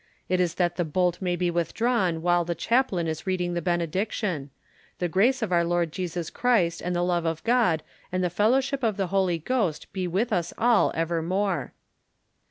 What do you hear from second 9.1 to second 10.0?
Holy Ghost,